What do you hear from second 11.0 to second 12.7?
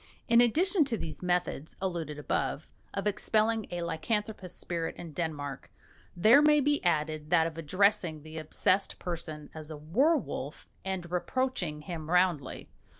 reproaching him roundly.